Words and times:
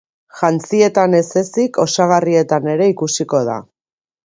Jantzietan 0.37 1.17
ez 1.17 1.21
ezik, 1.43 1.79
osagarrietan 1.85 2.73
ere 2.75 2.91
ikusiko 2.95 3.45
da. 3.53 3.63